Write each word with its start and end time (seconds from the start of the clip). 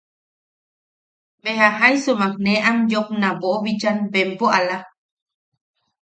Beja 1.43 1.67
jaisumak 1.81 2.33
ne 2.43 2.53
am 2.69 2.77
yoopna 2.91 3.29
boʼobichan 3.41 3.97
bempo 4.13 4.45
ala. 4.59 4.77